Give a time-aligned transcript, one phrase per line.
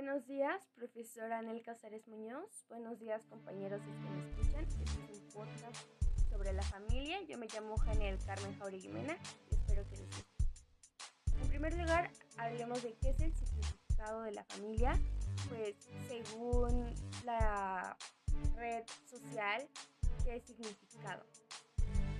[0.00, 2.64] Buenos días, profesora Anel Casares Muñoz.
[2.68, 4.64] Buenos días, compañeros que me escuchan.
[4.64, 5.76] Este es un podcast
[6.30, 7.20] sobre la familia.
[7.22, 9.18] Yo me llamo Janiel Carmen Jauregui Mena
[9.50, 11.42] y espero que les guste.
[11.42, 14.92] En primer lugar, hablemos de qué es el significado de la familia.
[15.48, 15.74] Pues
[16.06, 16.94] según
[17.24, 17.96] la
[18.54, 19.68] red social,
[20.24, 21.26] ¿qué es significado?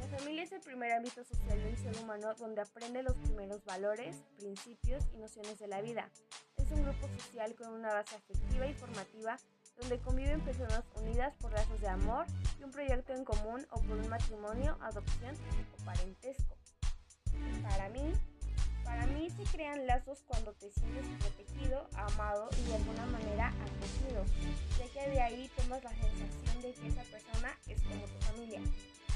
[0.00, 4.16] La familia es el primer ámbito social del ser humano donde aprende los primeros valores,
[4.36, 6.10] principios y nociones de la vida
[6.68, 9.38] es un grupo social con una base afectiva y formativa
[9.78, 12.26] donde conviven personas unidas por lazos de amor
[12.58, 15.34] y un proyecto en común o por un matrimonio, adopción
[15.72, 16.56] o parentesco.
[17.62, 18.12] Para mí,
[18.84, 24.24] para mí se crean lazos cuando te sientes protegido, amado y de alguna manera acogido,
[24.78, 28.60] ya que de ahí tomas la sensación de que esa persona es como tu familia.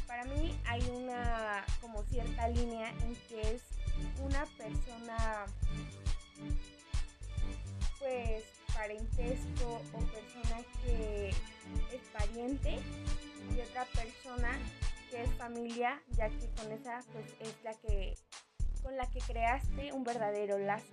[0.07, 3.63] Para mí hay una como cierta línea en que es
[4.23, 5.47] una persona
[8.03, 12.79] pues parentesco o persona que es pariente
[13.55, 14.59] y otra persona
[15.09, 18.15] que es familia, ya que con esa pues es la que
[18.83, 20.93] con la que creaste un verdadero lazo.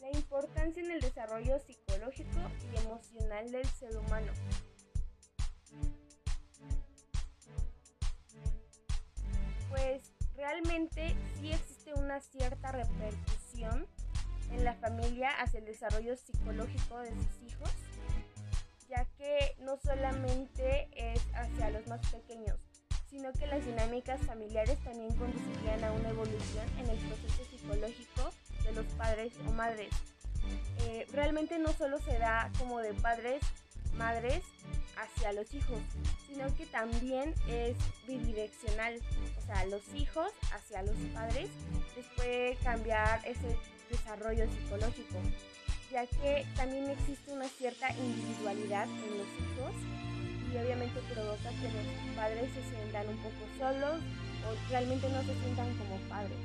[0.00, 2.40] La importancia en el desarrollo psicológico
[2.72, 4.32] y emocional del ser humano.
[9.68, 17.10] Pues realmente sí existe una cierta repercusión en la familia hacia el desarrollo psicológico de
[17.10, 17.70] sus hijos,
[18.88, 22.56] ya que no solamente es hacia los más pequeños,
[23.08, 28.30] sino que las dinámicas familiares también conducirían a una evolución en el proceso psicológico
[28.64, 29.90] de los padres o madres.
[30.86, 33.42] Eh, realmente no solo se da como de padres,
[33.96, 34.42] madres
[35.00, 35.80] hacia los hijos,
[36.26, 39.00] sino que también es bidireccional,
[39.38, 41.48] o sea, los hijos hacia los padres
[41.96, 43.56] les puede cambiar ese
[43.90, 45.16] desarrollo psicológico,
[45.90, 49.72] ya que también existe una cierta individualidad en los hijos
[50.52, 54.00] y obviamente provoca que los padres se sientan un poco solos
[54.46, 56.38] o realmente no se sientan como padres.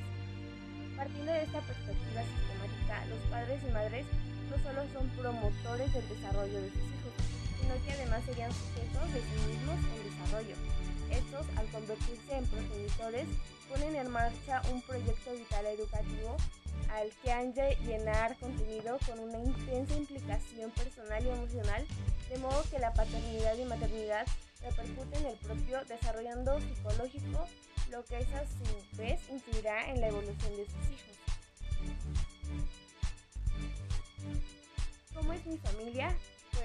[0.95, 4.05] Partiendo de esta perspectiva sistemática, los padres y madres
[4.49, 7.34] no solo son promotores del desarrollo de sus hijos,
[7.65, 10.55] sino que además serían sujetos de sí mismos en desarrollo.
[11.09, 13.27] Estos, al convertirse en progenitores,
[13.69, 16.37] ponen en marcha un proyecto vital educativo
[16.91, 21.87] al que han de llenar contenido con una intensa implicación personal y emocional,
[22.29, 24.27] de modo que la paternidad y maternidad
[24.61, 27.47] repercuten en el propio desarrollando psicológico,
[27.89, 31.15] lo que es a su vez influirá en la evolución de sus hijos.
[35.15, 36.15] ¿Cómo es mi familia?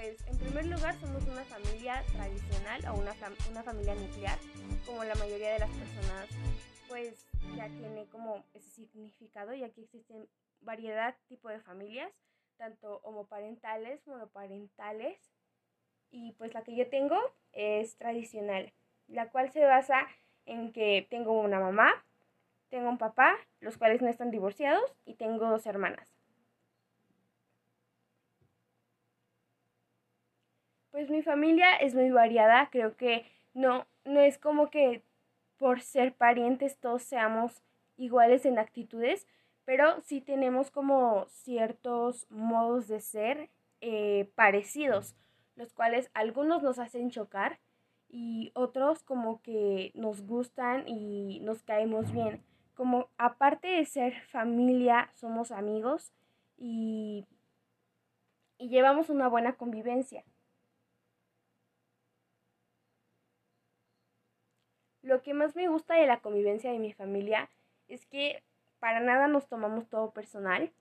[0.01, 3.13] Pues en primer lugar somos una familia tradicional o una,
[3.51, 4.39] una familia nuclear,
[4.83, 6.27] como la mayoría de las personas
[6.87, 10.27] pues ya tiene como ese significado, ya que existen
[10.59, 12.11] variedad tipo de familias,
[12.57, 15.19] tanto homoparentales, monoparentales,
[16.09, 17.19] y pues la que yo tengo
[17.51, 18.73] es tradicional,
[19.05, 20.07] la cual se basa
[20.47, 21.91] en que tengo una mamá,
[22.69, 26.20] tengo un papá, los cuales no están divorciados, y tengo dos hermanas.
[30.91, 35.03] Pues mi familia es muy variada, creo que no, no es como que
[35.57, 37.63] por ser parientes todos seamos
[37.95, 39.25] iguales en actitudes,
[39.63, 45.15] pero sí tenemos como ciertos modos de ser eh, parecidos,
[45.55, 47.59] los cuales algunos nos hacen chocar
[48.09, 52.43] y otros como que nos gustan y nos caemos bien.
[52.75, 56.11] Como aparte de ser familia, somos amigos
[56.57, 57.25] y,
[58.57, 60.23] y llevamos una buena convivencia.
[65.11, 67.49] Lo que más me gusta de la convivencia de mi familia
[67.89, 68.41] es que
[68.79, 70.71] para nada nos tomamos todo personal,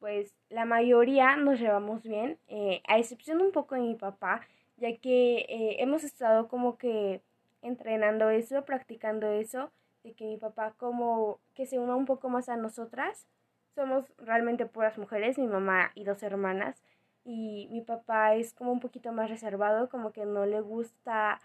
[0.00, 4.40] pues la mayoría nos llevamos bien, eh, a excepción un poco de mi papá,
[4.78, 7.22] ya que eh, hemos estado como que
[7.62, 9.70] entrenando eso, practicando eso,
[10.02, 13.28] de que mi papá como que se una un poco más a nosotras.
[13.76, 16.82] Somos realmente puras mujeres, mi mamá y dos hermanas,
[17.24, 21.40] y mi papá es como un poquito más reservado, como que no le gusta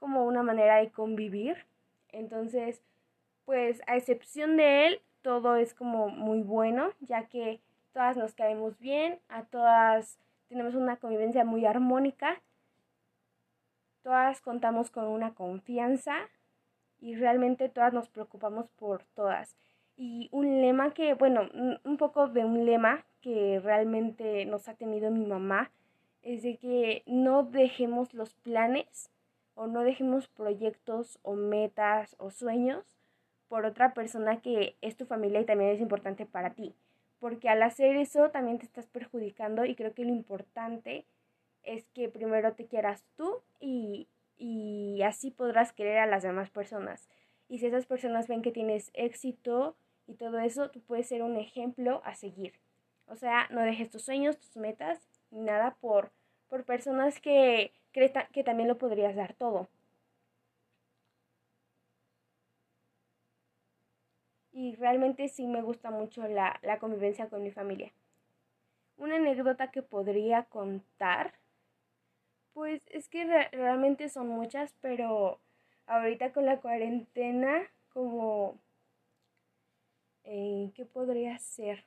[0.00, 1.56] como una manera de convivir.
[2.08, 2.82] Entonces,
[3.44, 7.60] pues a excepción de él, todo es como muy bueno, ya que
[7.92, 10.18] todas nos caemos bien, a todas
[10.48, 12.42] tenemos una convivencia muy armónica,
[14.02, 16.16] todas contamos con una confianza
[16.98, 19.54] y realmente todas nos preocupamos por todas.
[19.96, 21.42] Y un lema que, bueno,
[21.84, 25.70] un poco de un lema que realmente nos ha tenido mi mamá
[26.22, 29.10] es de que no dejemos los planes
[29.54, 32.84] o no dejemos proyectos o metas o sueños
[33.48, 36.74] por otra persona que es tu familia y también es importante para ti.
[37.18, 41.04] porque al hacer eso también te estás perjudicando y creo que lo importante
[41.62, 44.08] es que primero te quieras tú y,
[44.38, 47.08] y así podrás querer a las demás personas.
[47.48, 49.76] Y si esas personas ven que tienes éxito
[50.06, 52.54] y todo eso, tú puedes ser un ejemplo a seguir.
[53.06, 54.98] O sea, no dejes tus sueños, tus metas,
[55.30, 56.12] nada por,
[56.50, 59.68] por personas que crees que también lo podrías dar todo.
[64.52, 67.90] Y realmente sí me gusta mucho la, la convivencia con mi familia.
[68.96, 71.34] Una anécdota que podría contar,
[72.52, 75.40] pues es que realmente son muchas, pero
[75.86, 77.62] ahorita con la cuarentena,
[77.92, 78.60] como,
[80.24, 81.84] eh, ¿qué podría ser?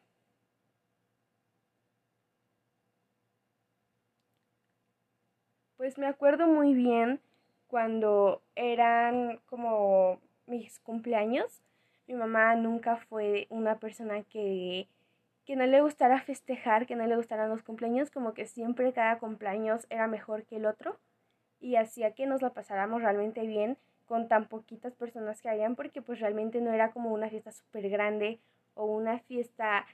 [5.83, 7.19] Pues me acuerdo muy bien
[7.67, 11.61] cuando eran como mis cumpleaños.
[12.07, 14.87] Mi mamá nunca fue una persona que,
[15.45, 19.19] que no le gustara festejar, que no le gustaran los cumpleaños, como que siempre cada
[19.19, 20.97] cumpleaños era mejor que el otro
[21.59, 26.01] y hacía que nos la pasáramos realmente bien con tan poquitas personas que habían porque
[26.01, 28.39] pues realmente no era como una fiesta súper grande
[28.73, 29.85] o una fiesta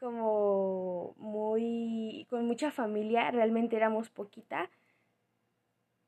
[0.00, 4.68] como muy con mucha familia, realmente éramos poquita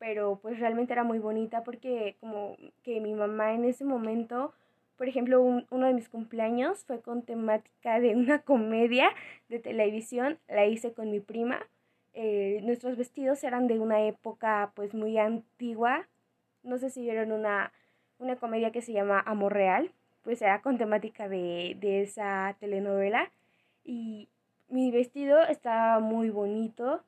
[0.01, 4.55] pero pues realmente era muy bonita porque como que mi mamá en ese momento,
[4.97, 9.11] por ejemplo, uno de mis cumpleaños fue con temática de una comedia
[9.49, 11.61] de televisión, la hice con mi prima.
[12.15, 16.09] Eh, nuestros vestidos eran de una época pues muy antigua.
[16.63, 17.71] No sé si vieron una,
[18.19, 19.93] una comedia que se llama Amor Real,
[20.23, 23.31] pues era con temática de, de esa telenovela.
[23.85, 24.31] Y
[24.71, 27.03] mi vestido estaba muy bonito,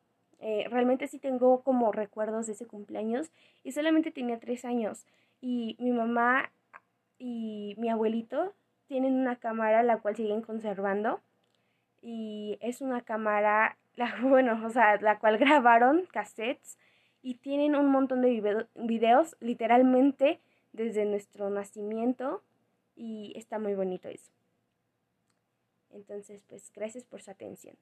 [0.44, 3.31] eh, realmente sí tengo como recuerdos de ese cumpleaños
[3.62, 5.06] y solamente tenía tres años.
[5.41, 6.50] Y mi mamá
[7.17, 8.53] y mi abuelito
[8.89, 11.21] tienen una cámara la cual siguen conservando
[12.00, 16.77] y es una cámara, la, bueno, o sea, la cual grabaron cassettes
[17.23, 20.41] y tienen un montón de videos literalmente
[20.73, 22.43] desde nuestro nacimiento
[22.97, 24.33] y está muy bonito eso.
[25.91, 27.77] Entonces, pues gracias por su atención.